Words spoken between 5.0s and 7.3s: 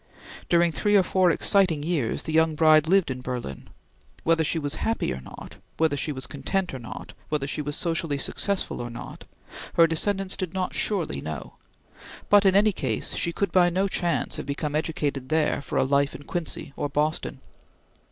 or not, whether she was content or not,